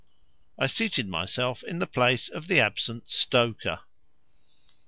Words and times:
I 0.57 0.65
seated 0.65 1.07
myself 1.07 1.61
in 1.63 1.77
the 1.77 1.85
place 1.85 2.27
of 2.27 2.47
the 2.47 2.59
absent 2.59 3.11
stoker. 3.11 3.81